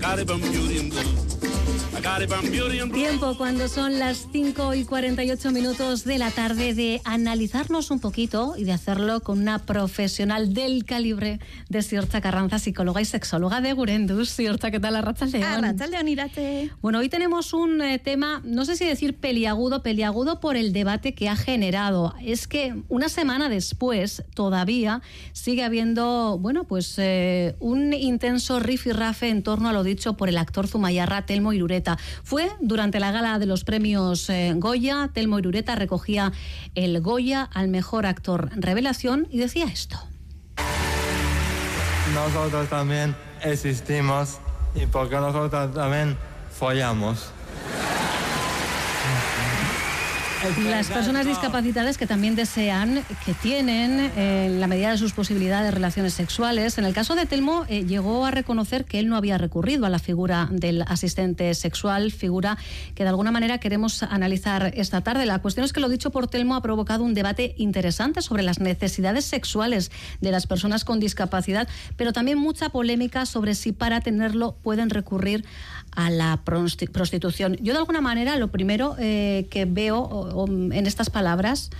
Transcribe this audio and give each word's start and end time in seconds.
Garibim 0.00 0.52
yürüyüm 0.52 0.90
dolu 0.90 1.45
Tiempo 2.92 3.36
cuando 3.36 3.68
son 3.68 3.98
las 3.98 4.28
5 4.30 4.74
y 4.74 4.84
48 4.84 5.50
minutos 5.50 6.04
de 6.04 6.18
la 6.18 6.30
tarde 6.30 6.72
de 6.72 7.00
analizarnos 7.04 7.90
un 7.90 8.00
poquito 8.00 8.54
y 8.56 8.64
de 8.64 8.72
hacerlo 8.72 9.20
con 9.20 9.40
una 9.40 9.58
profesional 9.58 10.54
del 10.54 10.84
calibre 10.84 11.40
de 11.68 11.82
Siorcha 11.82 12.20
Carranza, 12.20 12.58
psicóloga 12.58 13.00
y 13.00 13.04
sexóloga 13.04 13.60
de 13.60 13.72
Gurendus. 13.72 14.30
Siorcha, 14.30 14.70
¿qué 14.70 14.78
tal? 14.78 14.96
Arracha 14.96 15.26
León. 15.26 15.44
Arracha 15.44 15.86
León, 15.88 16.08
irate. 16.08 16.70
Bueno, 16.80 17.00
hoy 17.00 17.08
tenemos 17.08 17.52
un 17.52 17.82
eh, 17.82 17.98
tema, 17.98 18.40
no 18.44 18.64
sé 18.64 18.76
si 18.76 18.84
decir 18.84 19.16
peliagudo, 19.16 19.82
peliagudo 19.82 20.38
por 20.40 20.56
el 20.56 20.72
debate 20.72 21.14
que 21.14 21.28
ha 21.28 21.36
generado. 21.36 22.14
Es 22.22 22.46
que 22.46 22.82
una 22.88 23.08
semana 23.08 23.48
después 23.48 24.22
todavía 24.34 25.02
sigue 25.32 25.64
habiendo, 25.64 26.38
bueno, 26.38 26.64
pues 26.64 26.94
eh, 26.98 27.56
un 27.58 27.92
intenso 27.92 28.60
rifirrafe 28.60 29.28
en 29.28 29.42
torno 29.42 29.68
a 29.68 29.72
lo 29.72 29.82
dicho 29.82 30.16
por 30.16 30.28
el 30.28 30.38
actor 30.38 30.68
Zumayarra 30.68 31.26
Telmo 31.26 31.52
Irureta. 31.56 31.98
Fue 32.22 32.50
durante 32.60 33.00
la 33.00 33.10
gala 33.10 33.38
de 33.38 33.46
los 33.46 33.64
premios 33.64 34.30
eh, 34.30 34.54
Goya, 34.56 35.10
Telmo 35.12 35.38
Irureta 35.38 35.74
recogía 35.74 36.32
el 36.74 37.00
Goya 37.00 37.42
al 37.52 37.68
mejor 37.68 38.06
actor 38.06 38.50
revelación 38.54 39.26
y 39.30 39.38
decía 39.38 39.66
esto. 39.66 39.98
Nosotros 42.14 42.68
también 42.68 43.14
existimos 43.42 44.38
y 44.74 44.86
porque 44.86 45.16
nosotros 45.16 45.74
también 45.74 46.16
follamos. 46.50 47.32
Las 50.46 50.86
personas 50.88 51.26
discapacitadas 51.26 51.98
que 51.98 52.06
también 52.06 52.36
desean, 52.36 53.02
que 53.24 53.34
tienen, 53.34 54.12
eh, 54.16 54.46
en 54.46 54.60
la 54.60 54.68
medida 54.68 54.92
de 54.92 54.98
sus 54.98 55.12
posibilidades, 55.12 55.74
relaciones 55.74 56.14
sexuales. 56.14 56.78
En 56.78 56.84
el 56.84 56.94
caso 56.94 57.16
de 57.16 57.26
Telmo, 57.26 57.64
eh, 57.68 57.84
llegó 57.84 58.24
a 58.24 58.30
reconocer 58.30 58.84
que 58.84 59.00
él 59.00 59.08
no 59.08 59.16
había 59.16 59.38
recurrido 59.38 59.86
a 59.86 59.88
la 59.88 59.98
figura 59.98 60.48
del 60.52 60.82
asistente 60.82 61.52
sexual, 61.54 62.12
figura 62.12 62.58
que 62.94 63.02
de 63.02 63.08
alguna 63.08 63.32
manera 63.32 63.58
queremos 63.58 64.04
analizar 64.04 64.72
esta 64.76 65.00
tarde. 65.00 65.26
La 65.26 65.40
cuestión 65.40 65.64
es 65.64 65.72
que 65.72 65.80
lo 65.80 65.88
dicho 65.88 66.10
por 66.10 66.28
Telmo 66.28 66.54
ha 66.54 66.62
provocado 66.62 67.02
un 67.02 67.14
debate 67.14 67.56
interesante 67.58 68.22
sobre 68.22 68.44
las 68.44 68.60
necesidades 68.60 69.24
sexuales 69.24 69.90
de 70.20 70.30
las 70.30 70.46
personas 70.46 70.84
con 70.84 71.00
discapacidad, 71.00 71.66
pero 71.96 72.12
también 72.12 72.38
mucha 72.38 72.68
polémica 72.68 73.26
sobre 73.26 73.56
si 73.56 73.72
para 73.72 74.00
tenerlo 74.00 74.56
pueden 74.62 74.90
recurrir 74.90 75.44
a 75.96 76.10
la 76.10 76.40
prostitución. 76.44 77.56
Yo 77.60 77.72
de 77.72 77.80
alguna 77.80 78.00
manera 78.00 78.36
lo 78.36 78.48
primero 78.48 78.94
eh, 78.98 79.48
que 79.50 79.64
veo 79.64 80.46
en 80.72 80.86
estas 80.86 81.10
palabras 81.10 81.70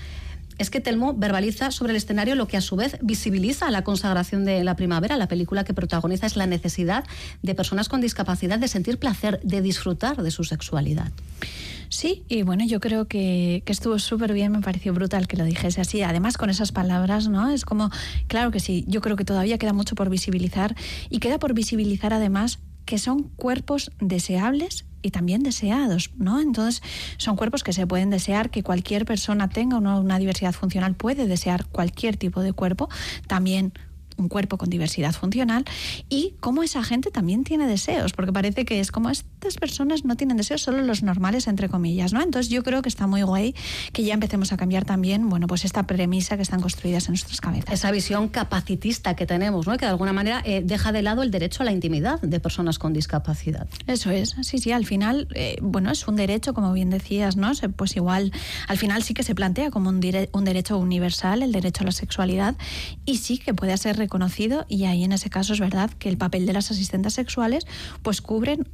es 0.58 0.70
que 0.70 0.81
Telmo 0.81 1.12
verbaliza 1.14 1.70
sobre 1.70 1.92
el 1.92 1.97
escenario 1.97 2.34
lo 2.34 2.48
que 2.48 2.56
a 2.56 2.61
su 2.61 2.77
vez 2.77 2.97
visibiliza 3.03 3.70
la 3.70 3.84
consagración 3.84 4.45
de 4.45 4.64
la 4.64 4.75
primavera. 4.75 5.17
La 5.17 5.28
película 5.28 5.64
que 5.64 5.75
protagoniza 5.75 6.27
es 6.27 6.36
la 6.36 6.47
necesidad 6.47 7.05
de 7.42 7.55
personas 7.55 7.89
con 7.89 8.00
discapacidad 8.00 8.58
de 8.58 8.69
sentir 8.69 8.98
placer, 8.98 9.41
de 9.42 9.61
disfrutar 9.61 10.23
de 10.23 10.30
su 10.30 10.45
sexualidad. 10.45 11.12
Sí, 11.89 12.25
y 12.28 12.42
bueno, 12.42 12.64
yo 12.67 12.80
creo 12.80 13.06
que, 13.06 13.62
que 13.64 13.73
estuvo 13.73 13.98
súper 13.98 14.33
bien, 14.33 14.51
me 14.51 14.61
pareció 14.61 14.92
brutal 14.92 15.28
que 15.28 15.36
lo 15.36 15.45
dijese 15.45 15.80
así. 15.80 16.03
Además, 16.03 16.36
con 16.36 16.51
esas 16.51 16.73
palabras, 16.73 17.28
¿no? 17.28 17.51
Es 17.51 17.64
como, 17.64 17.91
claro 18.27 18.51
que 18.51 18.58
sí, 18.58 18.84
yo 18.89 19.01
creo 19.01 19.17
que 19.17 19.25
todavía 19.25 19.58
queda 19.58 19.73
mucho 19.73 19.95
por 19.95 20.11
visibilizar 20.11 20.75
y 21.11 21.20
queda 21.20 21.39
por 21.39 21.53
visibilizar 21.53 22.12
además 22.12 22.58
que 22.87 22.98
son 22.98 23.25
cuerpos 23.25 23.91
deseables 24.01 24.87
y 25.03 25.11
también 25.11 25.42
deseados, 25.42 26.11
¿no? 26.17 26.41
Entonces, 26.41 26.83
son 27.19 27.37
cuerpos 27.37 27.62
que 27.62 27.73
se 27.73 27.87
pueden 27.87 28.11
desear, 28.11 28.51
que 28.51 28.62
cualquier 28.62 29.05
persona 29.05 29.48
tenga 29.48 29.77
una, 29.77 30.19
diversidad 30.19 30.53
funcional, 30.53 30.95
puede 30.95 31.27
desear 31.27 31.67
cualquier 31.67 32.17
tipo 32.17 32.41
de 32.41 32.53
cuerpo, 32.53 32.89
también 33.27 33.73
un 34.17 34.28
cuerpo 34.28 34.59
con 34.59 34.70
diversidad 34.70 35.12
funcional 35.12 35.64
y 36.09 36.34
cómo 36.41 36.62
esa 36.62 36.83
gente 36.83 37.11
también 37.11 37.45
tiene 37.45 37.67
deseos, 37.67 38.12
porque 38.12 38.33
parece 38.33 38.64
que 38.64 38.81
es 38.81 38.91
como 38.91 39.11
estas 39.11 39.56
personas 39.56 40.05
no 40.05 40.17
tienen 40.17 40.36
deseos, 40.36 40.62
solo 40.62 40.83
los 40.83 41.03
normales, 41.03 41.47
entre 41.47 41.69
comillas, 41.69 42.12
¿no? 42.12 42.23
Entonces 42.23 42.50
yo 42.50 42.62
creo 42.62 42.83
que 42.83 42.89
está 42.89 43.06
muy 43.06 43.23
guay 43.23 43.55
que 43.92 44.05
ya 44.05 44.14
empecemos 44.14 44.53
a 44.53 44.56
cambiar 44.56 44.84
también, 44.84 45.28
bueno, 45.28 45.47
pues 45.47 45.64
esta 45.64 45.86
premisa 45.86 46.36
que 46.36 46.42
están 46.42 46.61
construidas 46.61 47.07
en 47.07 47.13
nuestras 47.13 47.41
cabezas. 47.41 47.73
Esa 47.73 47.91
visión 47.91 48.29
capacitista 48.29 49.14
que 49.17 49.27
tenemos, 49.27 49.67
¿no? 49.67 49.77
Que 49.77 49.86
de 49.86 49.91
alguna 49.91 50.13
manera 50.13 50.42
eh, 50.45 50.62
deja 50.64 50.92
de 50.92 51.02
lado 51.02 51.23
el 51.23 51.30
derecho 51.30 51.62
a 51.62 51.67
la 51.67 51.73
intimidad 51.73 52.20
de 52.20 52.41
personas 52.41 52.79
con 52.79 52.92
discapacidad. 52.92 53.67
Eso 53.86 54.11
es, 54.11 54.36
sí, 54.42 54.58
sí, 54.58 54.73
al 54.73 54.85
final, 54.85 55.29
eh, 55.35 55.57
bueno, 55.62 55.91
es 55.91 56.07
un 56.08 56.17
derecho, 56.17 56.55
como 56.55 56.73
bien 56.73 56.91
decías, 56.91 57.36
¿no? 57.36 57.52
Pues 57.77 57.96
igual, 57.96 58.33
al 58.68 58.79
final 58.79 59.02
sí 59.02 59.14
que 59.14 59.23
se 59.23 59.35
plantea 59.35 59.70
como 59.70 59.89
un, 59.89 60.01
un 60.33 60.45
derecho 60.45 60.79
universal, 60.79 61.42
el 61.42 61.52
derecho 61.52 61.83
a 61.83 61.86
la 61.86 61.92
sexualidad, 61.92 62.57
y 63.05 63.18
sí 63.18 63.39
que 63.39 63.55
puede 63.55 63.77
ser 63.77 63.96
reconocido 64.06 64.64
y 64.68 64.84
ahí 64.84 65.05
en 65.05 65.12
ese 65.12 65.30
caso 65.30 65.52
es 65.52 65.61
verdad 65.61 65.90
que 65.98 66.08
el 66.08 66.17
papel 66.17 66.46
de 66.46 66.52
las 66.52 66.70
asistentes 66.70 67.14
sexuales 67.14 67.67
pues 68.02 68.20
cubren 68.20 68.68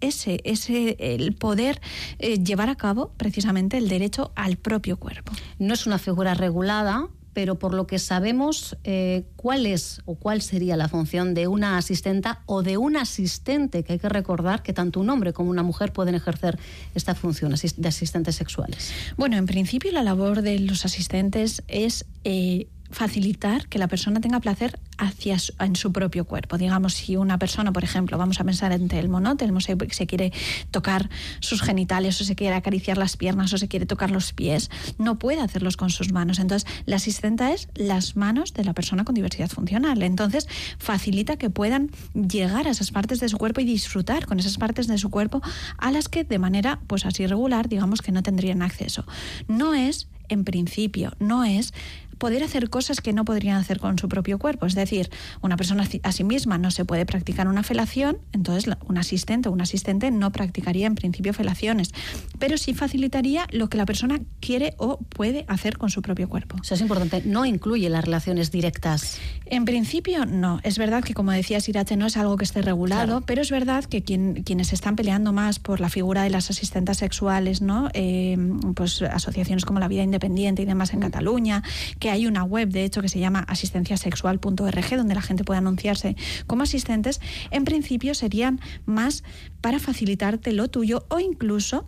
ese, 0.00 0.40
ese 0.44 0.96
el 0.98 1.34
poder 1.34 1.80
eh, 2.18 2.38
llevar 2.38 2.68
a 2.68 2.76
cabo 2.76 3.12
precisamente 3.16 3.78
el 3.78 3.88
derecho 3.88 4.32
al 4.34 4.56
propio 4.56 4.98
cuerpo. 4.98 5.32
No 5.58 5.74
es 5.74 5.86
una 5.86 5.98
figura 5.98 6.34
regulada, 6.34 7.08
pero 7.32 7.58
por 7.58 7.74
lo 7.74 7.86
que 7.86 7.98
sabemos, 7.98 8.76
eh, 8.84 9.24
¿cuál 9.36 9.66
es 9.66 10.02
o 10.04 10.16
cuál 10.16 10.42
sería 10.42 10.76
la 10.76 10.88
función 10.88 11.34
de 11.34 11.46
una 11.46 11.78
asistenta 11.78 12.42
o 12.46 12.62
de 12.62 12.76
un 12.76 12.96
asistente? 12.96 13.84
Que 13.84 13.94
hay 13.94 13.98
que 13.98 14.08
recordar 14.08 14.62
que 14.62 14.72
tanto 14.72 15.00
un 15.00 15.10
hombre 15.10 15.32
como 15.32 15.50
una 15.50 15.62
mujer 15.62 15.92
pueden 15.92 16.14
ejercer 16.14 16.58
esta 16.94 17.14
función 17.14 17.54
de 17.76 17.88
asistentes 17.88 18.34
sexuales. 18.34 18.92
Bueno, 19.16 19.36
en 19.36 19.46
principio 19.46 19.92
la 19.92 20.02
labor 20.02 20.42
de 20.42 20.58
los 20.58 20.84
asistentes 20.84 21.62
es 21.68 22.04
eh, 22.24 22.66
facilitar 22.90 23.68
que 23.68 23.78
la 23.78 23.88
persona 23.88 24.20
tenga 24.20 24.40
placer 24.40 24.78
hacia 24.98 25.36
en 25.60 25.76
su 25.76 25.92
propio 25.92 26.24
cuerpo. 26.24 26.58
Digamos, 26.58 26.94
si 26.94 27.16
una 27.16 27.38
persona, 27.38 27.72
por 27.72 27.84
ejemplo, 27.84 28.18
vamos 28.18 28.40
a 28.40 28.44
pensar 28.44 28.72
en 28.72 28.88
Telmo, 28.88 29.20
¿no? 29.20 29.36
Telmo 29.36 29.60
se, 29.60 29.76
se, 29.90 30.06
quiere 30.06 30.32
tocar 30.70 31.08
sus 31.40 31.62
genitales 31.62 32.20
o 32.20 32.24
se 32.24 32.34
quiere 32.34 32.54
acariciar 32.54 32.98
las 32.98 33.16
piernas 33.16 33.52
o 33.52 33.58
se 33.58 33.68
quiere 33.68 33.86
tocar 33.86 34.10
los 34.10 34.32
pies, 34.32 34.70
no 34.98 35.18
puede 35.18 35.40
hacerlos 35.40 35.76
con 35.76 35.90
sus 35.90 36.12
manos. 36.12 36.38
Entonces, 36.38 36.70
la 36.84 36.96
asistenta 36.96 37.52
es 37.52 37.68
las 37.74 38.16
manos 38.16 38.52
de 38.54 38.64
la 38.64 38.74
persona 38.74 39.04
con 39.04 39.14
diversidad 39.14 39.48
funcional. 39.48 40.02
Entonces, 40.02 40.48
facilita 40.78 41.36
que 41.36 41.50
puedan 41.50 41.90
llegar 42.14 42.66
a 42.66 42.70
esas 42.70 42.90
partes 42.90 43.20
de 43.20 43.28
su 43.28 43.38
cuerpo 43.38 43.60
y 43.60 43.64
disfrutar 43.64 44.26
con 44.26 44.38
esas 44.38 44.58
partes 44.58 44.86
de 44.86 44.98
su 44.98 45.10
cuerpo 45.10 45.40
a 45.78 45.90
las 45.90 46.08
que 46.08 46.24
de 46.24 46.38
manera, 46.38 46.80
pues 46.86 47.06
así 47.06 47.26
regular, 47.26 47.68
digamos 47.68 48.02
que 48.02 48.12
no 48.12 48.22
tendrían 48.22 48.62
acceso. 48.62 49.04
No 49.48 49.74
es 49.74 50.08
en 50.30 50.44
principio, 50.44 51.12
no 51.18 51.44
es 51.44 51.72
poder 52.20 52.44
hacer 52.44 52.68
cosas 52.68 53.00
que 53.00 53.14
no 53.14 53.24
podrían 53.24 53.56
hacer 53.56 53.80
con 53.80 53.98
su 53.98 54.06
propio 54.08 54.38
cuerpo. 54.38 54.66
Es 54.66 54.74
decir, 54.74 55.10
una 55.40 55.56
persona 55.56 55.88
a 56.02 56.12
sí 56.12 56.22
misma 56.22 56.58
no 56.58 56.70
se 56.70 56.84
puede 56.84 57.06
practicar 57.06 57.48
una 57.48 57.62
felación, 57.62 58.18
entonces 58.32 58.72
un 58.86 58.98
asistente 58.98 59.48
o 59.48 59.52
un 59.52 59.62
asistente 59.62 60.10
no 60.10 60.30
practicaría 60.30 60.86
en 60.86 60.94
principio 60.94 61.32
felaciones, 61.32 61.92
pero 62.38 62.58
sí 62.58 62.74
facilitaría 62.74 63.46
lo 63.50 63.70
que 63.70 63.78
la 63.78 63.86
persona 63.86 64.20
quiere 64.40 64.74
o 64.76 64.98
puede 64.98 65.46
hacer 65.48 65.78
con 65.78 65.88
su 65.88 66.02
propio 66.02 66.28
cuerpo. 66.28 66.56
Eso 66.62 66.74
es 66.74 66.82
importante, 66.82 67.22
no 67.24 67.46
incluye 67.46 67.88
las 67.88 68.04
relaciones 68.04 68.50
directas. 68.50 69.16
En 69.46 69.64
principio 69.64 70.26
no. 70.26 70.60
Es 70.62 70.76
verdad 70.76 71.02
que, 71.02 71.14
como 71.14 71.32
decía 71.32 71.58
Sirache, 71.60 71.96
no 71.96 72.06
es 72.06 72.18
algo 72.18 72.36
que 72.36 72.44
esté 72.44 72.60
regulado, 72.60 73.22
pero 73.22 73.40
es 73.40 73.50
verdad 73.50 73.84
que 73.84 74.02
quien, 74.02 74.42
quienes 74.42 74.74
están 74.74 74.94
peleando 74.94 75.32
más 75.32 75.58
por 75.58 75.80
la 75.80 75.88
figura 75.88 76.22
de 76.22 76.30
las 76.30 76.50
asistentes 76.50 76.98
sexuales, 76.98 77.62
¿no? 77.62 77.88
Eh, 77.94 78.36
pues 78.74 79.00
asociaciones 79.00 79.64
como 79.64 79.80
la 79.80 79.88
Vida 79.88 80.02
Independiente 80.02 80.19
y 80.62 80.64
demás 80.64 80.92
en 80.92 80.98
mm. 81.00 81.02
Cataluña, 81.02 81.62
que 81.98 82.10
hay 82.10 82.26
una 82.26 82.44
web, 82.44 82.68
de 82.68 82.84
hecho, 82.84 83.02
que 83.02 83.08
se 83.08 83.18
llama 83.18 83.40
asistenciasexual.org, 83.40 84.96
donde 84.96 85.14
la 85.14 85.22
gente 85.22 85.44
puede 85.44 85.58
anunciarse 85.58 86.16
como 86.46 86.62
asistentes, 86.62 87.20
en 87.50 87.64
principio 87.64 88.14
serían 88.14 88.60
más 88.86 89.24
para 89.60 89.78
facilitarte 89.78 90.52
lo 90.52 90.68
tuyo 90.68 91.04
o 91.08 91.18
incluso 91.18 91.86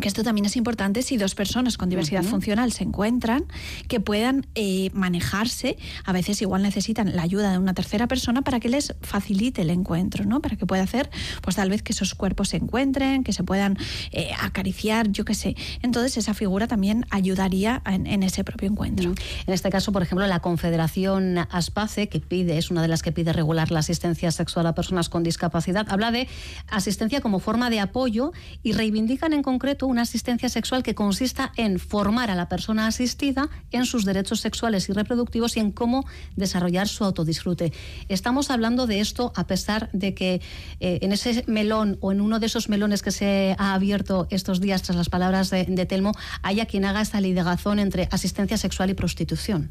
que 0.00 0.08
esto 0.08 0.22
también 0.22 0.46
es 0.46 0.56
importante 0.56 1.02
si 1.02 1.16
dos 1.16 1.34
personas 1.34 1.76
con 1.76 1.88
diversidad 1.88 2.22
funcional 2.22 2.72
se 2.72 2.84
encuentran, 2.84 3.44
que 3.88 4.00
puedan 4.00 4.46
eh, 4.54 4.90
manejarse, 4.92 5.76
a 6.04 6.12
veces 6.12 6.40
igual 6.42 6.62
necesitan 6.62 7.14
la 7.16 7.22
ayuda 7.22 7.52
de 7.52 7.58
una 7.58 7.74
tercera 7.74 8.06
persona 8.06 8.42
para 8.42 8.60
que 8.60 8.68
les 8.68 8.94
facilite 9.02 9.62
el 9.62 9.70
encuentro, 9.70 10.24
¿no? 10.24 10.40
Para 10.40 10.56
que 10.56 10.66
pueda 10.66 10.82
hacer, 10.82 11.10
pues 11.42 11.56
tal 11.56 11.70
vez 11.70 11.82
que 11.82 11.92
esos 11.92 12.14
cuerpos 12.14 12.50
se 12.50 12.58
encuentren, 12.58 13.24
que 13.24 13.32
se 13.32 13.44
puedan 13.44 13.76
eh, 14.12 14.30
acariciar, 14.40 15.10
yo 15.10 15.24
qué 15.24 15.34
sé. 15.34 15.56
Entonces 15.82 16.16
esa 16.16 16.34
figura 16.34 16.66
también 16.66 17.06
ayudaría 17.10 17.82
en, 17.86 18.22
ese 18.22 18.44
propio 18.44 18.68
encuentro. 18.68 19.14
En 19.46 19.54
este 19.54 19.70
caso, 19.70 19.92
por 19.92 20.02
ejemplo, 20.02 20.26
la 20.26 20.40
Confederación 20.40 21.38
ASPACE, 21.50 22.08
que 22.08 22.20
pide, 22.20 22.58
es 22.58 22.70
una 22.70 22.82
de 22.82 22.88
las 22.88 23.02
que 23.02 23.12
pide 23.12 23.32
regular 23.32 23.70
la 23.70 23.80
asistencia 23.80 24.30
sexual 24.30 24.66
a 24.66 24.74
personas 24.74 25.08
con 25.08 25.22
discapacidad, 25.22 25.86
habla 25.88 26.10
de 26.10 26.28
asistencia 26.68 27.20
como 27.20 27.38
forma 27.38 27.70
de 27.70 27.80
apoyo 27.80 28.32
y 28.62 28.72
reivindican 28.72 29.32
en 29.32 29.42
concreto 29.42 29.86
una 29.88 30.02
asistencia 30.02 30.48
sexual 30.48 30.82
que 30.82 30.94
consista 30.94 31.52
en 31.56 31.78
formar 31.78 32.30
a 32.30 32.34
la 32.34 32.48
persona 32.48 32.86
asistida 32.86 33.48
en 33.70 33.86
sus 33.86 34.04
derechos 34.04 34.40
sexuales 34.40 34.88
y 34.88 34.92
reproductivos 34.92 35.56
y 35.56 35.60
en 35.60 35.72
cómo 35.72 36.06
desarrollar 36.36 36.88
su 36.88 37.04
autodisfrute. 37.04 37.72
Estamos 38.08 38.50
hablando 38.50 38.86
de 38.86 39.00
esto 39.00 39.32
a 39.34 39.46
pesar 39.46 39.88
de 39.92 40.14
que 40.14 40.40
eh, 40.80 40.98
en 41.02 41.12
ese 41.12 41.44
melón 41.46 41.98
o 42.00 42.12
en 42.12 42.20
uno 42.20 42.38
de 42.38 42.46
esos 42.46 42.68
melones 42.68 43.02
que 43.02 43.10
se 43.10 43.56
ha 43.58 43.74
abierto 43.74 44.26
estos 44.30 44.60
días 44.60 44.82
tras 44.82 44.96
las 44.96 45.08
palabras 45.08 45.50
de, 45.50 45.64
de 45.64 45.86
Telmo 45.86 46.12
haya 46.42 46.66
quien 46.66 46.84
haga 46.84 47.00
esta 47.00 47.20
ligazón 47.20 47.78
entre 47.78 48.08
asistencia 48.10 48.58
sexual 48.58 48.90
y 48.90 48.94
prostitución. 48.94 49.70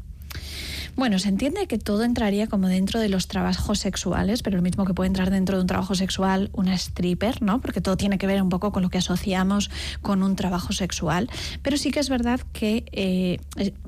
Bueno, 0.98 1.20
se 1.20 1.28
entiende 1.28 1.68
que 1.68 1.78
todo 1.78 2.02
entraría 2.02 2.48
como 2.48 2.66
dentro 2.66 2.98
de 2.98 3.08
los 3.08 3.28
trabajos 3.28 3.78
sexuales, 3.78 4.42
pero 4.42 4.56
lo 4.56 4.64
mismo 4.64 4.84
que 4.84 4.94
puede 4.94 5.06
entrar 5.06 5.30
dentro 5.30 5.54
de 5.56 5.60
un 5.60 5.68
trabajo 5.68 5.94
sexual 5.94 6.50
una 6.54 6.74
stripper, 6.74 7.40
¿no? 7.40 7.60
Porque 7.60 7.80
todo 7.80 7.96
tiene 7.96 8.18
que 8.18 8.26
ver 8.26 8.42
un 8.42 8.48
poco 8.48 8.72
con 8.72 8.82
lo 8.82 8.90
que 8.90 8.98
asociamos 8.98 9.70
con 10.02 10.24
un 10.24 10.34
trabajo 10.34 10.72
sexual. 10.72 11.30
Pero 11.62 11.76
sí 11.76 11.92
que 11.92 12.00
es 12.00 12.08
verdad 12.08 12.40
que 12.52 12.84
eh, 12.90 13.38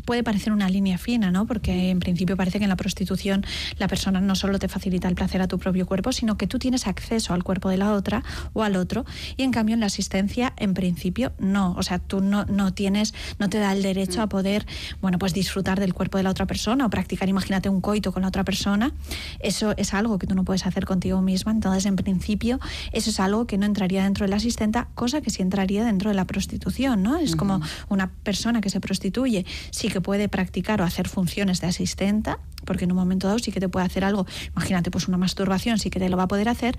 puede 0.04 0.22
parecer 0.22 0.52
una 0.52 0.68
línea 0.68 0.98
fina, 0.98 1.32
¿no? 1.32 1.48
Porque 1.48 1.90
en 1.90 1.98
principio 1.98 2.36
parece 2.36 2.58
que 2.58 2.64
en 2.66 2.68
la 2.68 2.76
prostitución 2.76 3.44
la 3.78 3.88
persona 3.88 4.20
no 4.20 4.36
solo 4.36 4.60
te 4.60 4.68
facilita 4.68 5.08
el 5.08 5.16
placer 5.16 5.42
a 5.42 5.48
tu 5.48 5.58
propio 5.58 5.86
cuerpo, 5.86 6.12
sino 6.12 6.38
que 6.38 6.46
tú 6.46 6.60
tienes 6.60 6.86
acceso 6.86 7.34
al 7.34 7.42
cuerpo 7.42 7.70
de 7.70 7.78
la 7.78 7.92
otra 7.92 8.22
o 8.52 8.62
al 8.62 8.76
otro. 8.76 9.04
Y 9.36 9.42
en 9.42 9.50
cambio 9.50 9.74
en 9.74 9.80
la 9.80 9.86
asistencia, 9.86 10.52
en 10.58 10.74
principio, 10.74 11.32
no. 11.40 11.74
O 11.76 11.82
sea, 11.82 11.98
tú 11.98 12.20
no, 12.20 12.44
no 12.44 12.72
tienes, 12.72 13.14
no 13.40 13.50
te 13.50 13.58
da 13.58 13.72
el 13.72 13.82
derecho 13.82 14.22
a 14.22 14.28
poder, 14.28 14.64
bueno, 15.00 15.18
pues 15.18 15.34
disfrutar 15.34 15.80
del 15.80 15.92
cuerpo 15.92 16.16
de 16.16 16.22
la 16.22 16.30
otra 16.30 16.46
persona 16.46 16.86
o 16.86 16.99
practicar, 17.00 17.30
imagínate, 17.30 17.70
un 17.70 17.80
coito 17.80 18.12
con 18.12 18.22
la 18.22 18.28
otra 18.28 18.44
persona. 18.44 18.92
Eso 19.40 19.72
es 19.78 19.94
algo 19.94 20.18
que 20.18 20.26
tú 20.26 20.34
no 20.34 20.44
puedes 20.44 20.66
hacer 20.66 20.84
contigo 20.84 21.22
misma. 21.22 21.50
Entonces, 21.50 21.86
en 21.86 21.96
principio, 21.96 22.60
eso 22.92 23.08
es 23.08 23.18
algo 23.20 23.46
que 23.46 23.56
no 23.56 23.64
entraría 23.64 24.04
dentro 24.04 24.26
de 24.26 24.30
la 24.30 24.36
asistenta, 24.36 24.88
cosa 24.94 25.22
que 25.22 25.30
sí 25.30 25.40
entraría 25.40 25.82
dentro 25.82 26.10
de 26.10 26.14
la 26.14 26.26
prostitución, 26.26 27.02
¿no? 27.02 27.16
Es 27.16 27.36
como 27.36 27.62
una 27.88 28.10
persona 28.22 28.60
que 28.60 28.68
se 28.68 28.80
prostituye, 28.80 29.46
sí 29.70 29.88
que 29.88 30.02
puede 30.02 30.28
practicar 30.28 30.82
o 30.82 30.84
hacer 30.84 31.08
funciones 31.08 31.62
de 31.62 31.68
asistenta, 31.68 32.38
porque 32.64 32.84
en 32.84 32.92
un 32.92 32.98
momento 32.98 33.26
dado 33.26 33.38
sí 33.38 33.52
que 33.52 33.60
te 33.60 33.68
puede 33.68 33.86
hacer 33.86 34.04
algo, 34.04 34.26
imagínate, 34.54 34.90
pues 34.90 35.08
una 35.08 35.18
masturbación 35.18 35.78
sí 35.78 35.90
que 35.90 35.98
te 35.98 36.08
lo 36.08 36.16
va 36.16 36.24
a 36.24 36.28
poder 36.28 36.48
hacer, 36.48 36.76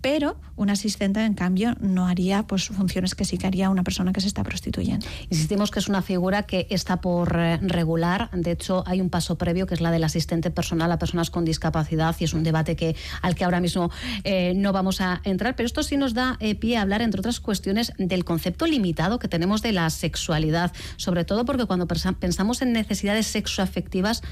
pero 0.00 0.36
un 0.56 0.70
asistente, 0.70 1.24
en 1.24 1.34
cambio, 1.34 1.76
no 1.80 2.06
haría 2.06 2.42
pues 2.44 2.66
funciones 2.68 3.14
que 3.14 3.24
sí 3.24 3.38
que 3.38 3.46
haría 3.46 3.70
una 3.70 3.84
persona 3.84 4.12
que 4.12 4.20
se 4.20 4.26
está 4.26 4.42
prostituyendo. 4.42 5.06
Insistimos 5.30 5.70
que 5.70 5.78
es 5.78 5.88
una 5.88 6.02
figura 6.02 6.42
que 6.42 6.66
está 6.70 7.00
por 7.00 7.36
eh, 7.38 7.58
regular. 7.62 8.30
De 8.32 8.50
hecho, 8.52 8.82
hay 8.86 9.00
un 9.00 9.10
paso 9.10 9.36
previo 9.36 9.66
que 9.66 9.74
es 9.74 9.80
la 9.80 9.90
del 9.90 10.04
asistente 10.04 10.50
personal 10.50 10.90
a 10.90 10.98
personas 10.98 11.30
con 11.30 11.44
discapacidad 11.44 12.16
y 12.18 12.24
es 12.24 12.34
un 12.34 12.42
debate 12.42 12.76
que, 12.76 12.96
al 13.22 13.34
que 13.34 13.44
ahora 13.44 13.60
mismo 13.60 13.90
eh, 14.24 14.54
no 14.56 14.72
vamos 14.72 15.00
a 15.00 15.20
entrar. 15.24 15.56
Pero 15.56 15.66
esto 15.66 15.82
sí 15.82 15.96
nos 15.96 16.14
da 16.14 16.36
eh, 16.40 16.54
pie 16.54 16.76
a 16.76 16.82
hablar, 16.82 17.02
entre 17.02 17.20
otras 17.20 17.40
cuestiones, 17.40 17.92
del 17.98 18.24
concepto 18.24 18.66
limitado 18.66 19.18
que 19.18 19.28
tenemos 19.28 19.62
de 19.62 19.72
la 19.72 19.88
sexualidad. 19.90 20.72
Sobre 20.96 21.24
todo 21.24 21.44
porque 21.44 21.66
cuando 21.66 21.86
pensamos 21.86 22.62
en 22.62 22.72
necesidades 22.72 23.26
sexoafectivas, 23.26 24.22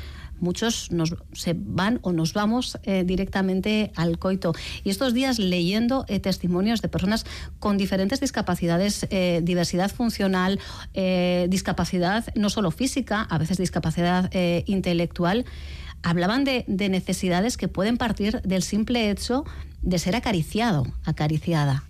muchos 0.40 0.90
nos, 0.90 1.14
se 1.32 1.54
van 1.56 1.98
o 2.02 2.12
nos 2.12 2.32
vamos 2.32 2.78
eh, 2.82 3.04
directamente 3.04 3.92
al 3.96 4.18
coito. 4.18 4.52
Y 4.84 4.90
estos 4.90 5.14
días 5.14 5.38
leyendo 5.38 6.04
eh, 6.08 6.20
testimonios 6.20 6.82
de 6.82 6.88
personas 6.88 7.24
con 7.58 7.76
diferentes 7.76 8.20
discapacidades, 8.20 9.06
eh, 9.10 9.40
diversidad 9.42 9.90
funcional, 9.90 10.58
discapacidad 11.48 12.26
no 12.34 12.50
solo 12.50 12.70
física, 12.70 13.22
a 13.22 13.38
veces 13.38 13.58
discapacidad 13.58 14.30
intelectual, 14.66 15.44
hablaban 16.02 16.44
de, 16.44 16.64
de 16.66 16.88
necesidades 16.88 17.56
que 17.56 17.68
pueden 17.68 17.96
partir 17.96 18.40
del 18.42 18.62
simple 18.62 19.10
hecho 19.10 19.44
de 19.82 19.98
ser 19.98 20.16
acariciado, 20.16 20.86
acariciada. 21.04 21.89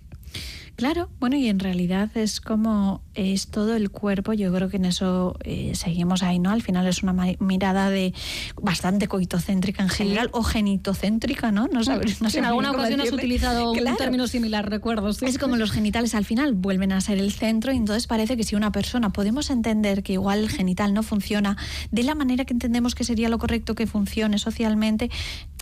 Claro, 0.81 1.09
bueno, 1.19 1.35
y 1.35 1.47
en 1.47 1.59
realidad 1.59 2.09
es 2.15 2.41
como 2.41 3.03
es 3.13 3.49
todo 3.49 3.75
el 3.75 3.91
cuerpo, 3.91 4.33
yo 4.33 4.51
creo 4.51 4.67
que 4.67 4.77
en 4.77 4.85
eso 4.85 5.37
eh, 5.43 5.73
seguimos 5.75 6.23
ahí, 6.23 6.39
¿no? 6.39 6.49
Al 6.49 6.63
final 6.63 6.87
es 6.87 7.03
una 7.03 7.13
mirada 7.37 7.91
de 7.91 8.15
bastante 8.59 9.07
coitocéntrica 9.07 9.83
en 9.83 9.89
general, 9.89 10.29
o 10.31 10.41
genitocéntrica, 10.41 11.51
¿no? 11.51 11.67
No, 11.67 11.81
en 11.81 12.45
alguna 12.45 12.71
ocasión 12.71 12.99
has 12.99 13.11
utilizado 13.11 13.73
un 13.73 13.95
término 13.95 14.25
similar, 14.27 14.71
recuerdo. 14.71 15.09
Es 15.09 15.37
como 15.37 15.55
los 15.55 15.69
genitales 15.69 16.15
al 16.15 16.25
final 16.25 16.53
vuelven 16.55 16.93
a 16.93 17.01
ser 17.01 17.19
el 17.19 17.31
centro 17.31 17.71
y 17.71 17.77
entonces 17.77 18.07
parece 18.07 18.35
que 18.35 18.43
si 18.43 18.55
una 18.55 18.71
persona 18.71 19.11
podemos 19.11 19.51
entender 19.51 20.01
que 20.01 20.13
igual 20.13 20.39
el 20.39 20.49
genital 20.49 20.95
no 20.95 21.03
funciona 21.03 21.57
de 21.91 22.01
la 22.01 22.15
manera 22.15 22.43
que 22.43 22.53
entendemos 22.53 22.95
que 22.95 23.03
sería 23.03 23.29
lo 23.29 23.37
correcto 23.37 23.75
que 23.75 23.85
funcione 23.85 24.39
socialmente, 24.39 25.11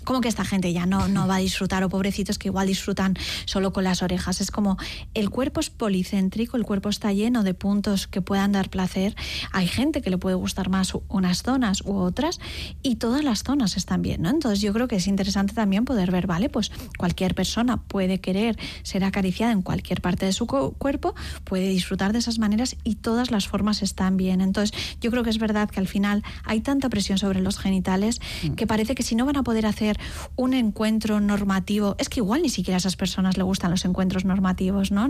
como 0.03 0.21
que 0.21 0.27
esta 0.27 0.45
gente 0.45 0.73
ya 0.73 0.85
no, 0.85 1.07
no 1.07 1.27
va 1.27 1.35
a 1.35 1.39
disfrutar, 1.39 1.83
o 1.83 1.89
pobrecitos 1.89 2.37
que 2.37 2.47
igual 2.49 2.67
disfrutan 2.67 3.15
solo 3.45 3.73
con 3.73 3.83
las 3.83 4.01
orejas. 4.01 4.41
Es 4.41 4.51
como 4.51 4.77
el 5.13 5.29
cuerpo 5.29 5.59
es 5.59 5.69
policéntrico, 5.69 6.57
el 6.57 6.63
cuerpo 6.63 6.89
está 6.89 7.11
lleno 7.13 7.43
de 7.43 7.53
puntos 7.53 8.07
que 8.07 8.21
puedan 8.21 8.51
dar 8.51 8.69
placer. 8.69 9.15
Hay 9.51 9.67
gente 9.67 10.01
que 10.01 10.09
le 10.09 10.17
puede 10.17 10.35
gustar 10.35 10.69
más 10.69 10.93
unas 11.07 11.43
zonas 11.43 11.81
u 11.81 11.95
otras 11.97 12.39
y 12.81 12.95
todas 12.95 13.23
las 13.23 13.43
zonas 13.43 13.77
están 13.77 14.01
bien, 14.01 14.21
¿no? 14.21 14.29
Entonces 14.29 14.61
yo 14.61 14.73
creo 14.73 14.87
que 14.87 14.97
es 14.97 15.07
interesante 15.07 15.53
también 15.53 15.85
poder 15.85 16.11
ver, 16.11 16.27
¿vale? 16.27 16.49
Pues 16.49 16.71
cualquier 16.97 17.35
persona 17.35 17.77
puede 17.77 18.19
querer 18.19 18.57
ser 18.83 19.03
acariciada 19.03 19.51
en 19.51 19.61
cualquier 19.61 20.01
parte 20.01 20.25
de 20.25 20.33
su 20.33 20.47
cuerpo, 20.47 21.15
puede 21.43 21.67
disfrutar 21.67 22.13
de 22.13 22.19
esas 22.19 22.39
maneras 22.39 22.75
y 22.83 22.95
todas 22.95 23.31
las 23.31 23.47
formas 23.47 23.81
están 23.81 24.17
bien. 24.17 24.41
Entonces 24.41 24.77
yo 25.01 25.11
creo 25.11 25.23
que 25.23 25.29
es 25.29 25.39
verdad 25.39 25.69
que 25.69 25.79
al 25.79 25.87
final 25.87 26.23
hay 26.43 26.61
tanta 26.61 26.89
presión 26.89 27.17
sobre 27.17 27.41
los 27.41 27.57
genitales 27.57 28.19
mm. 28.43 28.53
que 28.53 28.67
parece 28.67 28.95
que 28.95 29.03
si 29.03 29.15
no 29.15 29.25
van 29.25 29.37
a 29.37 29.43
poder 29.43 29.65
hacer 29.65 29.88
un 30.36 30.53
encuentro 30.53 31.19
normativo, 31.19 31.95
es 31.97 32.09
que 32.09 32.19
igual 32.19 32.41
ni 32.41 32.50
siquiera 32.50 32.77
a 32.77 32.80
esas 32.80 32.95
personas 32.95 33.38
le 33.38 33.44
gustan 33.44 33.71
los 33.71 33.86
encuentros 33.86 34.25
normativos, 34.25 34.91
¿no? 34.91 35.09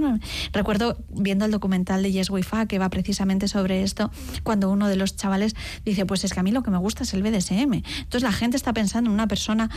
Recuerdo 0.54 0.98
viendo 1.10 1.46
el 1.46 1.52
documental 1.52 2.04
de 2.04 2.12
Yes 2.12 2.30
Wifa 2.30 2.66
que 2.66 2.80
va 2.80 2.90
precisamente 2.90 3.48
sobre 3.48 3.84
esto, 3.84 4.12
cuando 4.44 4.70
uno 4.70 4.88
de 4.88 4.96
los 4.96 5.16
chavales 5.16 5.56
dice, 5.86 6.06
pues 6.06 6.24
es 6.24 6.34
que 6.34 6.40
a 6.40 6.44
mí 6.44 6.52
lo 6.52 6.64
que 6.64 6.72
me 6.72 6.78
gusta 6.78 7.04
es 7.04 7.14
el 7.14 7.24
BDSM. 7.24 7.74
Entonces 7.74 8.24
la 8.24 8.32
gente 8.32 8.58
está 8.58 8.74
pensando 8.74 9.10
en 9.10 9.14
una 9.14 9.28
persona, 9.28 9.70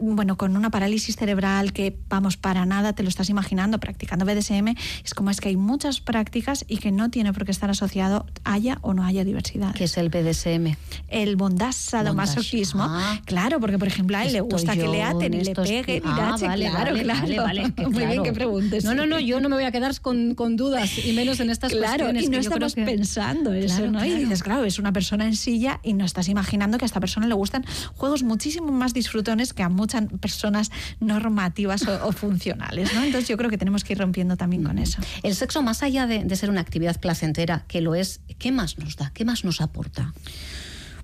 bueno, 0.00 0.36
con 0.36 0.56
una 0.56 0.70
parálisis 0.70 1.16
cerebral 1.16 1.72
que, 1.72 1.98
vamos, 2.08 2.36
para 2.36 2.66
nada 2.66 2.92
te 2.92 3.02
lo 3.02 3.08
estás 3.08 3.30
imaginando 3.30 3.78
practicando 3.78 4.24
BDSM, 4.24 4.74
es 5.04 5.14
como 5.14 5.30
es 5.30 5.40
que 5.40 5.48
hay 5.48 5.56
muchas 5.56 6.00
prácticas 6.00 6.64
y 6.68 6.78
que 6.78 6.92
no 6.92 7.10
tiene 7.10 7.32
por 7.32 7.44
qué 7.44 7.50
estar 7.50 7.70
asociado 7.70 8.26
haya 8.44 8.78
o 8.82 8.94
no 8.94 9.04
haya 9.04 9.24
diversidad. 9.24 9.74
¿Qué 9.74 9.84
es 9.84 9.96
el 9.96 10.08
BDSM? 10.08 10.76
El 11.08 11.36
bondage 11.36 11.72
sadomasoquismo. 11.72 12.84
Ah. 12.84 13.20
claro, 13.24 13.60
porque 13.60 13.78
por 13.78 13.88
ejemplo 13.88 14.18
le 14.18 14.40
gusta 14.44 14.74
que 14.74 14.86
le 14.86 15.02
aten 15.02 15.34
y 15.34 15.44
le 15.44 15.54
peguen 15.54 15.96
y 15.96 16.02
ah, 16.04 16.36
vale, 16.40 16.68
claro, 16.68 16.94
claro. 16.96 17.62
Muy 17.90 18.06
bien 18.06 18.22
que 18.22 18.32
preguntes. 18.32 18.84
No, 18.84 18.94
no, 18.94 19.06
no, 19.06 19.18
yo 19.18 19.40
no 19.40 19.48
me 19.48 19.56
voy 19.56 19.64
a 19.64 19.72
quedar 19.72 19.98
con, 20.00 20.34
con 20.34 20.56
dudas 20.56 21.04
y 21.04 21.12
menos 21.12 21.40
en 21.40 21.50
estas 21.50 21.72
claro, 21.72 22.04
cuestiones. 22.04 22.24
Y 22.24 22.28
no 22.28 22.38
estamos 22.38 22.74
pensando 22.74 23.52
eso, 23.52 23.86
¿no? 23.90 24.04
Y 24.04 24.14
dices, 24.14 24.42
claro, 24.42 24.64
es 24.64 24.78
una 24.78 24.92
persona 24.92 25.26
en 25.26 25.36
silla 25.36 25.80
y 25.82 25.92
no 25.92 26.04
estás 26.04 26.28
imaginando 26.28 26.78
que 26.78 26.84
a 26.84 26.86
esta 26.86 27.00
persona 27.00 27.26
le 27.26 27.34
gustan 27.34 27.64
juegos 27.96 28.22
muchísimo 28.22 28.72
más 28.72 28.94
disfrutones 28.94 29.52
que 29.52 29.62
a 29.62 29.68
muchas 29.68 30.04
personas 30.20 30.70
normativas 31.00 31.86
o, 31.86 32.12
funcionales, 32.12 32.94
¿no? 32.94 33.02
Entonces 33.02 33.28
yo 33.28 33.36
creo 33.36 33.50
que 33.50 33.58
tenemos 33.58 33.84
que 33.84 33.94
ir 33.94 33.98
rompiendo 33.98 34.36
también 34.36 34.64
con 34.64 34.78
eso. 34.78 35.00
El 35.22 35.34
sexo, 35.34 35.62
más 35.62 35.82
allá 35.82 36.06
de, 36.06 36.24
de 36.24 36.36
ser 36.36 36.50
una 36.50 36.60
actividad 36.60 36.98
placentera, 37.00 37.64
que 37.68 37.80
lo 37.80 37.94
es, 37.94 38.20
¿qué 38.38 38.52
más 38.52 38.78
nos 38.78 38.96
da? 38.96 39.10
¿Qué 39.12 39.24
más 39.24 39.44
nos 39.44 39.60
aporta? 39.60 40.12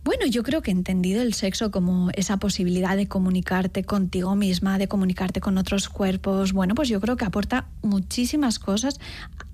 Bueno, 0.02 0.24
yo 0.24 0.42
creo 0.42 0.62
que 0.62 0.70
entendido 0.70 1.20
el 1.20 1.34
sexo 1.34 1.70
como 1.70 2.10
esa 2.14 2.38
posibilidad 2.38 2.96
de 2.96 3.06
comunicarte 3.06 3.84
contigo 3.84 4.34
misma, 4.34 4.78
de 4.78 4.88
comunicarte 4.88 5.40
con 5.40 5.58
otros 5.58 5.90
cuerpos. 5.90 6.54
Bueno, 6.54 6.74
pues 6.74 6.88
yo 6.88 7.02
creo 7.02 7.16
que 7.16 7.26
aporta 7.26 7.66
muchísimas 7.82 8.58
cosas. 8.58 8.98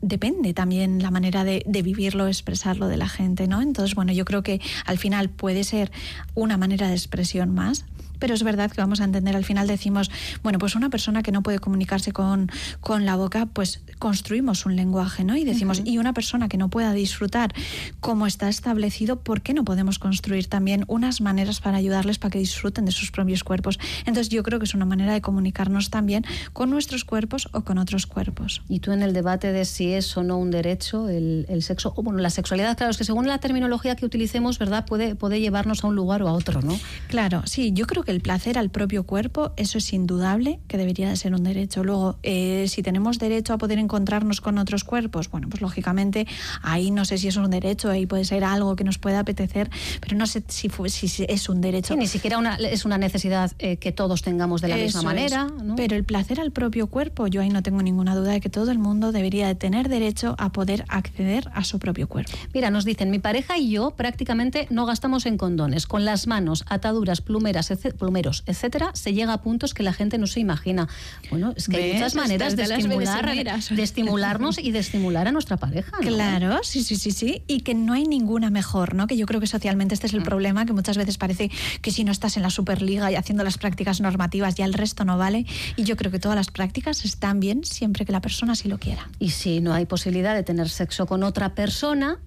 Depende 0.02 0.54
también 0.54 1.02
la 1.02 1.11
manera 1.11 1.42
de, 1.42 1.64
de 1.66 1.82
vivirlo, 1.82 2.28
expresarlo 2.28 2.87
de 2.87 2.97
la 2.97 3.09
gente, 3.09 3.49
¿no? 3.49 3.61
Entonces, 3.61 3.97
bueno, 3.97 4.12
yo 4.12 4.25
creo 4.25 4.44
que 4.44 4.61
al 4.85 4.99
final 4.99 5.30
puede 5.30 5.64
ser 5.64 5.90
una 6.37 6.56
manera 6.56 6.87
de 6.87 6.94
expresión 6.94 7.52
más 7.52 7.85
pero 8.18 8.35
es 8.35 8.42
verdad 8.42 8.70
que 8.70 8.80
vamos 8.80 9.00
a 9.00 9.04
entender, 9.04 9.37
al 9.37 9.44
final 9.44 9.66
decimos, 9.66 10.11
bueno, 10.42 10.58
pues 10.58 10.75
una 10.75 10.90
persona 10.90 11.23
que 11.23 11.32
no 11.32 11.42
puede 11.42 11.58
comunicarse 11.58 12.12
con, 12.12 12.50
con 12.80 13.04
la 13.04 13.16
boca, 13.16 13.46
pues 13.46 13.82
construimos 13.99 14.66
un 14.66 14.76
lenguaje, 14.76 15.25
¿no? 15.25 15.37
Y 15.37 15.44
decimos, 15.44 15.82
y 15.85 15.99
una 15.99 16.12
persona 16.12 16.49
que 16.49 16.58
no 16.58 16.68
pueda 16.68 16.92
disfrutar 16.92 17.54
como 18.00 18.26
está 18.26 18.49
establecido, 18.49 19.20
¿por 19.20 19.42
qué 19.42 19.54
no 19.54 19.64
podemos 19.64 19.99
construir 19.99 20.46
también 20.49 20.85
unas 20.88 21.20
maneras 21.20 21.61
para 21.61 21.78
ayudarles 21.78 22.18
para 22.18 22.30
que 22.32 22.38
disfruten 22.38 22.85
de 22.85 22.92
sus 22.92 23.11
propios 23.11 23.44
cuerpos? 23.44 23.78
Entonces 24.00 24.28
yo 24.28 24.42
creo 24.42 24.58
que 24.58 24.64
es 24.64 24.75
una 24.75 24.85
manera 24.85 25.12
de 25.12 25.20
comunicarnos 25.20 25.90
también 25.90 26.25
con 26.52 26.70
nuestros 26.70 27.04
cuerpos 27.04 27.49
o 27.52 27.62
con 27.62 27.78
otros 27.78 28.06
cuerpos. 28.06 28.62
Y 28.68 28.80
tú 28.80 28.92
en 28.92 29.02
el 29.02 29.12
debate 29.12 29.52
de 29.52 29.64
si 29.64 29.92
es 29.92 30.16
o 30.16 30.23
no 30.23 30.38
un 30.38 30.50
derecho 30.50 31.08
el, 31.08 31.46
el 31.49 31.62
sexo, 31.62 31.92
o 31.96 32.02
bueno, 32.02 32.20
la 32.20 32.30
sexualidad, 32.30 32.76
claro, 32.76 32.90
es 32.90 32.99
que 32.99 33.04
según 33.04 33.26
la 33.26 33.38
terminología 33.38 33.96
que 33.96 34.04
utilicemos, 34.06 34.58
¿verdad? 34.58 34.85
Puede, 34.87 35.14
puede 35.14 35.40
llevarnos 35.40 35.85
a 35.85 35.88
un 35.88 35.94
lugar 35.94 36.23
o 36.23 36.28
a 36.28 36.32
otro, 36.32 36.61
¿no? 36.62 36.78
Claro, 37.08 37.42
sí, 37.46 37.73
yo 37.73 37.87
creo 37.87 38.02
que 38.06 38.12
el 38.12 38.20
placer 38.20 38.56
al 38.56 38.70
propio 38.70 39.04
cuerpo, 39.04 39.52
eso 39.56 39.78
es 39.78 39.92
indudable 39.92 40.60
que 40.68 40.78
debería 40.78 41.08
de 41.10 41.16
ser 41.16 41.34
un 41.34 41.42
derecho. 41.42 41.84
Luego, 41.84 42.18
eh, 42.22 42.66
si 42.68 42.82
tenemos 42.82 43.18
derecho 43.18 43.52
a 43.52 43.58
poder 43.58 43.78
encontrarnos 43.78 44.40
con 44.40 44.56
otros 44.58 44.84
cuerpos, 44.84 45.28
bueno, 45.28 45.48
pues 45.50 45.60
lógicamente 45.60 46.26
ahí 46.62 46.90
no 46.92 47.04
sé 47.04 47.18
si 47.18 47.28
es 47.28 47.36
un 47.36 47.50
derecho, 47.50 47.90
ahí 47.90 48.06
puede 48.06 48.25
ser 48.25 48.44
algo 48.44 48.76
que 48.76 48.84
nos 48.84 48.98
pueda 48.98 49.18
apetecer, 49.18 49.68
pero 50.00 50.16
no 50.16 50.26
sé 50.26 50.44
si, 50.46 50.68
fue, 50.68 50.88
si 50.88 51.26
es 51.28 51.48
un 51.48 51.60
derecho. 51.60 51.96
ni 51.96 52.06
siquiera 52.06 52.38
una, 52.38 52.54
es 52.54 52.84
una 52.84 52.96
necesidad 52.96 53.52
eh, 53.58 53.76
que 53.76 53.90
todos 53.90 54.22
tengamos 54.22 54.60
de 54.60 54.68
la 54.68 54.76
misma 54.76 55.02
manera. 55.02 55.48
Pero 55.76 55.96
el 55.96 56.04
placer 56.04 56.40
al 56.40 56.52
propio 56.52 56.86
cuerpo, 56.86 57.26
yo 57.26 57.40
ahí 57.40 57.50
no 57.50 57.62
tengo 57.62 57.82
ninguna 57.82 58.14
duda 58.14 58.30
de 58.32 58.40
que 58.40 58.48
todo 58.48 58.70
el 58.70 58.78
mundo 58.78 59.10
debería 59.10 59.48
de 59.48 59.56
tener 59.56 59.88
derecho 59.88 60.36
a 60.38 60.52
poder 60.52 60.84
acceder 60.88 61.50
a 61.54 61.64
su 61.64 61.80
propio 61.80 62.08
cuerpo. 62.08 62.32
Mira, 62.54 62.70
nos 62.70 62.84
dicen, 62.84 63.10
mi 63.10 63.18
pareja 63.18 63.58
y 63.58 63.70
yo 63.70 63.90
prácticamente 63.90 64.68
no 64.70 64.86
gastamos 64.86 65.26
en 65.26 65.36
condones, 65.36 65.88
con 65.88 66.04
las 66.04 66.28
manos, 66.28 66.64
ataduras, 66.68 67.20
plumeras, 67.20 67.72
etc 67.72 67.95
plumeros, 67.96 68.42
etcétera, 68.46 68.90
se 68.94 69.12
llega 69.12 69.32
a 69.32 69.42
puntos 69.42 69.74
que 69.74 69.82
la 69.82 69.92
gente 69.92 70.18
no 70.18 70.26
se 70.26 70.40
imagina. 70.40 70.88
Bueno, 71.30 71.52
es 71.56 71.68
que 71.68 71.76
hay 71.76 71.92
muchas 71.94 72.14
maneras 72.14 72.56
de, 72.56 72.62
estimular, 72.64 73.34
de 73.34 73.82
estimularnos 73.82 74.58
y 74.58 74.70
de 74.72 74.78
estimular 74.78 75.28
a 75.28 75.32
nuestra 75.32 75.56
pareja. 75.56 75.96
Claro, 75.98 76.60
sí, 76.62 76.82
sí, 76.82 76.96
sí, 76.96 77.10
sí. 77.10 77.42
Y 77.46 77.60
que 77.60 77.74
no 77.74 77.92
hay 77.92 78.04
ninguna 78.04 78.50
mejor, 78.50 78.94
¿no? 78.94 79.06
Que 79.06 79.16
yo 79.16 79.26
creo 79.26 79.40
que 79.40 79.46
socialmente 79.46 79.94
este 79.94 80.06
es 80.06 80.14
el 80.14 80.20
mm. 80.20 80.24
problema, 80.24 80.66
que 80.66 80.72
muchas 80.72 80.96
veces 80.96 81.18
parece 81.18 81.50
que 81.82 81.90
si 81.90 82.04
no 82.04 82.12
estás 82.12 82.36
en 82.36 82.42
la 82.42 82.50
Superliga 82.50 83.10
y 83.10 83.16
haciendo 83.16 83.44
las 83.44 83.58
prácticas 83.58 84.00
normativas, 84.00 84.54
ya 84.54 84.64
el 84.64 84.74
resto 84.74 85.04
no 85.04 85.18
vale. 85.18 85.46
Y 85.76 85.84
yo 85.84 85.96
creo 85.96 86.10
que 86.10 86.18
todas 86.18 86.36
las 86.36 86.48
prácticas 86.48 87.04
están 87.04 87.40
bien 87.40 87.64
siempre 87.64 88.04
que 88.04 88.12
la 88.12 88.20
persona 88.20 88.54
sí 88.54 88.68
lo 88.68 88.78
quiera. 88.78 89.08
Y 89.18 89.30
si 89.30 89.60
no 89.60 89.72
hay 89.72 89.86
posibilidad 89.86 90.34
de 90.34 90.42
tener 90.42 90.68
sexo 90.68 91.06
con 91.06 91.22
otra 91.22 91.54
persona, 91.54 92.18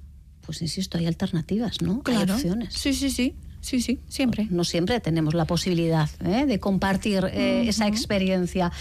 pues 0.45 0.61
insisto, 0.61 0.97
hay 0.97 1.05
alternativas, 1.05 1.81
¿no? 1.81 2.01
Claro. 2.01 2.33
Hay 2.33 2.39
opciones. 2.39 2.73
Sí, 2.73 2.93
sí, 2.93 3.09
sí. 3.09 3.35
Sí, 3.61 3.81
sí, 3.81 3.99
siempre. 4.07 4.47
No 4.49 4.63
siempre 4.63 4.99
tenemos 5.01 5.33
la 5.33 5.45
posibilidad 5.45 6.09
¿eh? 6.25 6.45
de 6.45 6.59
compartir 6.59 7.25
eh, 7.33 7.65
esa 7.67 7.87
experiencia. 7.87 8.71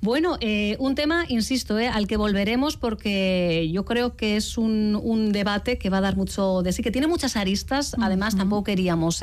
Bueno, 0.00 0.36
eh, 0.40 0.76
un 0.78 0.94
tema, 0.94 1.24
insisto, 1.28 1.76
al 1.76 2.06
que 2.06 2.16
volveremos 2.16 2.76
porque 2.76 3.68
yo 3.72 3.84
creo 3.84 4.16
que 4.16 4.36
es 4.36 4.56
un, 4.56 4.78
debate 5.32 5.76
que 5.78 5.90
va 5.90 5.98
a 5.98 6.00
dar 6.00 6.16
mucho 6.16 6.62
de 6.62 6.72
sí, 6.72 6.82
que 6.82 6.90
tiene 6.90 7.08
muchas 7.08 7.36
aristas. 7.36 7.96
Además, 8.00 8.36
tampoco 8.36 8.64
queríamos 8.64 9.20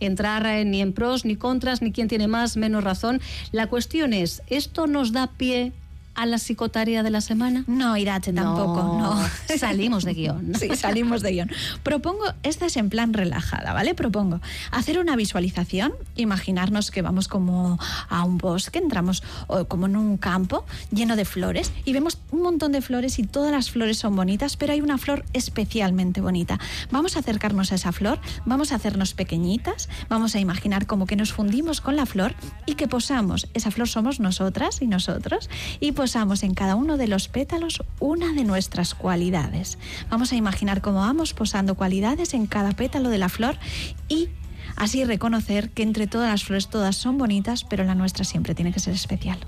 entrar 0.00 0.66
ni 0.66 0.80
en 0.80 0.92
pros 0.92 1.24
ni 1.24 1.36
contras, 1.36 1.80
ni 1.80 1.90
quién 1.90 2.08
tiene 2.08 2.28
más, 2.28 2.56
menos 2.56 2.84
razón. 2.84 3.20
La 3.52 3.68
cuestión 3.68 4.12
es, 4.12 4.42
¿esto 4.48 4.86
nos 4.86 5.12
da 5.12 5.28
pie 5.28 5.72
a 6.18 6.26
la 6.26 6.38
psicotarea 6.38 7.04
de 7.04 7.10
la 7.10 7.20
semana? 7.20 7.62
No, 7.68 7.96
Irache, 7.96 8.32
tampoco, 8.32 8.98
no. 8.98 9.24
Salimos 9.56 10.02
de 10.02 10.14
guion. 10.14 10.52
Sí, 10.58 10.68
salimos 10.74 11.22
de 11.22 11.30
guion. 11.30 11.50
Propongo, 11.84 12.24
esta 12.42 12.66
es 12.66 12.76
en 12.76 12.90
plan 12.90 13.14
relajada, 13.14 13.72
¿vale? 13.72 13.94
Propongo 13.94 14.40
hacer 14.72 14.98
una 14.98 15.14
visualización, 15.14 15.92
imaginarnos 16.16 16.90
que 16.90 17.02
vamos 17.02 17.28
como 17.28 17.78
a 18.08 18.24
un 18.24 18.36
bosque, 18.36 18.80
entramos 18.80 19.22
como 19.68 19.86
en 19.86 19.94
un 19.94 20.16
campo 20.16 20.66
lleno 20.90 21.14
de 21.14 21.24
flores 21.24 21.72
y 21.84 21.92
vemos 21.92 22.18
un 22.32 22.42
montón 22.42 22.72
de 22.72 22.82
flores 22.82 23.20
y 23.20 23.22
todas 23.22 23.52
las 23.52 23.70
flores 23.70 23.98
son 23.98 24.16
bonitas, 24.16 24.56
pero 24.56 24.72
hay 24.72 24.80
una 24.80 24.98
flor 24.98 25.24
especialmente 25.34 26.20
bonita. 26.20 26.58
Vamos 26.90 27.14
a 27.14 27.20
acercarnos 27.20 27.70
a 27.70 27.76
esa 27.76 27.92
flor, 27.92 28.18
vamos 28.44 28.72
a 28.72 28.74
hacernos 28.74 29.14
pequeñitas, 29.14 29.88
vamos 30.08 30.34
a 30.34 30.40
imaginar 30.40 30.86
como 30.86 31.06
que 31.06 31.14
nos 31.14 31.32
fundimos 31.32 31.80
con 31.80 31.94
la 31.94 32.06
flor 32.06 32.34
y 32.66 32.74
que 32.74 32.88
posamos. 32.88 33.46
Esa 33.54 33.70
flor 33.70 33.88
somos 33.88 34.18
nosotras 34.18 34.82
y 34.82 34.88
nosotros 34.88 35.48
y 35.78 35.92
pues 35.92 36.07
posamos 36.08 36.42
en 36.42 36.54
cada 36.54 36.74
uno 36.74 36.96
de 36.96 37.06
los 37.06 37.28
pétalos 37.28 37.82
una 38.00 38.32
de 38.32 38.42
nuestras 38.42 38.94
cualidades. 38.94 39.76
Vamos 40.08 40.32
a 40.32 40.36
imaginar 40.36 40.80
cómo 40.80 41.00
vamos 41.00 41.34
posando 41.34 41.74
cualidades 41.74 42.32
en 42.32 42.46
cada 42.46 42.72
pétalo 42.72 43.10
de 43.10 43.18
la 43.18 43.28
flor 43.28 43.58
y 44.08 44.30
así 44.74 45.04
reconocer 45.04 45.68
que 45.68 45.82
entre 45.82 46.06
todas 46.06 46.30
las 46.30 46.44
flores 46.44 46.68
todas 46.68 46.96
son 46.96 47.18
bonitas, 47.18 47.62
pero 47.64 47.84
la 47.84 47.94
nuestra 47.94 48.24
siempre 48.24 48.54
tiene 48.54 48.72
que 48.72 48.80
ser 48.80 48.94
especial. 48.94 49.38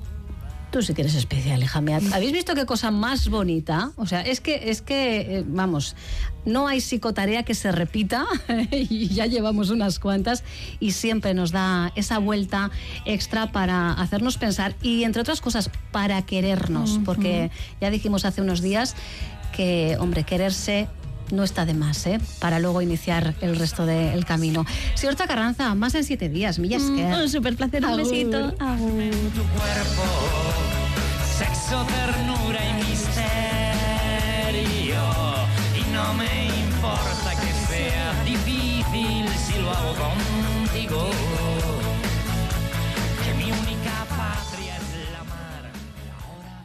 Tú 0.70 0.82
sí 0.82 0.94
que 0.94 1.02
eres 1.02 1.16
especial, 1.16 1.62
hija 1.62 1.80
mía. 1.80 1.98
¿Habéis 2.12 2.32
visto 2.32 2.54
qué 2.54 2.64
cosa 2.64 2.92
más 2.92 3.28
bonita? 3.28 3.90
O 3.96 4.06
sea, 4.06 4.20
es 4.20 4.40
que, 4.40 4.70
es 4.70 4.82
que 4.82 5.38
eh, 5.38 5.44
vamos, 5.44 5.96
no 6.44 6.68
hay 6.68 6.80
psicotarea 6.80 7.42
que 7.42 7.54
se 7.54 7.72
repita 7.72 8.26
y 8.70 9.08
ya 9.08 9.26
llevamos 9.26 9.70
unas 9.70 9.98
cuantas 9.98 10.44
y 10.78 10.92
siempre 10.92 11.34
nos 11.34 11.50
da 11.50 11.92
esa 11.96 12.18
vuelta 12.18 12.70
extra 13.04 13.50
para 13.50 13.92
hacernos 13.92 14.38
pensar 14.38 14.76
y, 14.80 15.02
entre 15.02 15.22
otras 15.22 15.40
cosas, 15.40 15.70
para 15.90 16.22
querernos, 16.22 17.00
porque 17.04 17.50
ya 17.80 17.90
dijimos 17.90 18.24
hace 18.24 18.40
unos 18.40 18.60
días 18.60 18.94
que, 19.52 19.96
hombre, 19.98 20.22
quererse 20.22 20.88
no 21.32 21.44
está 21.44 21.64
de 21.66 21.74
más, 21.74 22.06
¿eh? 22.06 22.20
Para 22.38 22.58
luego 22.58 22.82
iniciar 22.82 23.34
el 23.40 23.56
resto 23.56 23.86
del 23.86 24.24
camino. 24.24 24.64
Señor 24.94 25.16
Carranza, 25.16 25.74
más 25.74 25.92
de 25.92 26.02
siete 26.02 26.28
días, 26.28 26.58
millas 26.58 26.82
mm, 26.82 27.12
Un 27.12 27.28
súper 27.28 27.56
placer, 27.56 27.84
un 27.84 27.96
besito. 27.96 28.52
Tu 28.52 28.56
cuerpo, 28.56 30.04
sexo, 31.38 31.86
ternura 31.86 32.60
y 32.68 32.74
misterio. 32.84 33.30
Y 35.76 35.92
no 35.92 36.14
me 36.14 36.46
importa 36.46 37.30
que 37.40 37.52
sea 37.72 38.24
difícil 38.24 39.26
si 39.46 39.60
lo 39.60 39.70
hago 39.70 39.94
contigo. 39.94 41.10